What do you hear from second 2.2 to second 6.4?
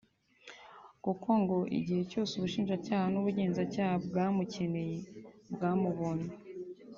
ubushinjacyaha n’ubugenzacyaha bwamukeneye bwamubonye